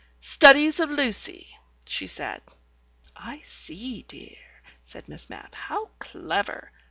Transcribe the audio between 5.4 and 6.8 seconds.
"How clever!